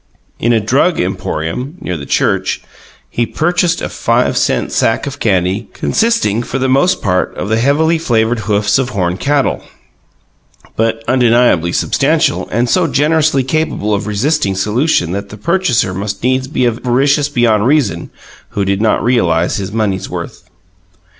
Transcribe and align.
In 0.39 0.51
a 0.51 0.59
Drug 0.59 0.99
Emporium, 0.99 1.75
near 1.79 1.95
the 1.95 2.07
church, 2.07 2.63
he 3.07 3.27
purchased 3.27 3.83
a 3.83 3.87
five 3.89 4.35
cent 4.35 4.71
sack 4.71 5.05
of 5.05 5.19
candy 5.19 5.69
consisting 5.73 6.41
for 6.41 6.57
the 6.57 6.67
most 6.67 7.03
part 7.03 7.37
of 7.37 7.49
the 7.49 7.59
heavily 7.59 7.99
flavoured 7.99 8.39
hoofs 8.49 8.79
of 8.79 8.89
horned 8.97 9.19
cattle, 9.19 9.61
but 10.75 11.03
undeniably 11.07 11.71
substantial, 11.71 12.49
and 12.49 12.67
so 12.67 12.87
generously 12.87 13.43
capable 13.43 13.93
of 13.93 14.07
resisting 14.07 14.55
solution 14.55 15.11
that 15.11 15.29
the 15.29 15.37
purchaser 15.37 15.93
must 15.93 16.23
needs 16.23 16.47
be 16.47 16.65
avaricious 16.65 17.29
beyond 17.29 17.67
reason 17.67 18.09
who 18.49 18.65
did 18.65 18.81
not 18.81 19.03
realize 19.03 19.57
his 19.57 19.71
money's 19.71 20.09
worth. 20.09 20.49